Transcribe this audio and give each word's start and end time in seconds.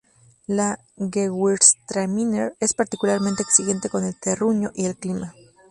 La 0.47 0.79
gewürztraminer 0.97 2.55
es 2.59 2.73
particularmente 2.73 3.43
exigente 3.43 3.87
con 3.87 4.03
el 4.03 4.19
terruño 4.19 4.71
y 4.73 4.85
el 4.87 4.97
clima. 4.97 5.35